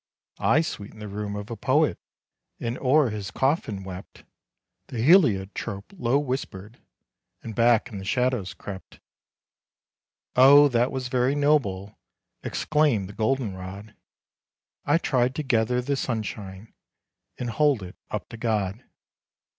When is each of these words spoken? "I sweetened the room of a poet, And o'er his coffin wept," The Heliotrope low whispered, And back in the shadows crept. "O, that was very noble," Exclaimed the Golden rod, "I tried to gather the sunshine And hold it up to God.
"I 0.39 0.61
sweetened 0.61 0.99
the 0.99 1.07
room 1.07 1.35
of 1.35 1.51
a 1.51 1.55
poet, 1.55 1.99
And 2.59 2.75
o'er 2.79 3.11
his 3.11 3.29
coffin 3.29 3.83
wept," 3.83 4.23
The 4.87 4.99
Heliotrope 4.99 5.93
low 5.95 6.17
whispered, 6.17 6.79
And 7.43 7.53
back 7.53 7.91
in 7.91 7.99
the 7.99 8.03
shadows 8.03 8.55
crept. 8.55 8.99
"O, 10.35 10.67
that 10.69 10.91
was 10.91 11.07
very 11.07 11.35
noble," 11.35 11.99
Exclaimed 12.41 13.09
the 13.09 13.13
Golden 13.13 13.53
rod, 13.55 13.93
"I 14.85 14.97
tried 14.97 15.35
to 15.35 15.43
gather 15.43 15.81
the 15.83 15.95
sunshine 15.95 16.73
And 17.37 17.51
hold 17.51 17.83
it 17.83 17.95
up 18.09 18.27
to 18.29 18.37
God. 18.37 18.83